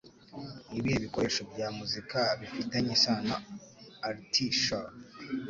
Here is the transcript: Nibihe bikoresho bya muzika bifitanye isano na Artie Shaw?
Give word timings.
Nibihe 0.71 0.97
bikoresho 1.05 1.41
bya 1.51 1.67
muzika 1.77 2.19
bifitanye 2.39 2.91
isano 2.97 3.21
na 3.29 3.37
Artie 4.07 4.55
Shaw? 4.61 4.89